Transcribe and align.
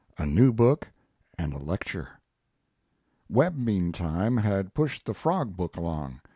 A 0.17 0.25
NEW 0.25 0.51
BOOK 0.51 0.87
AND 1.37 1.53
A 1.53 1.59
LECTURE 1.59 2.09
Webb, 3.29 3.55
meantime, 3.55 4.37
had 4.37 4.73
pushed 4.73 5.05
the 5.05 5.13
Frog 5.13 5.55
book 5.55 5.77
along. 5.77 6.21